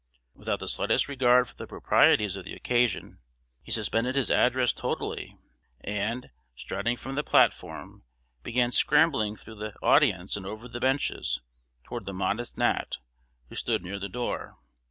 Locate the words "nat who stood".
12.57-13.83